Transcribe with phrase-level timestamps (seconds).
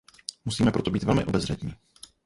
[0.45, 1.73] Musíme proto být velmi obezřetní.